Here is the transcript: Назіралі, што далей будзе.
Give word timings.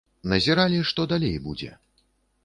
Назіралі, 0.31 0.79
што 0.91 1.05
далей 1.11 1.35
будзе. 1.45 1.69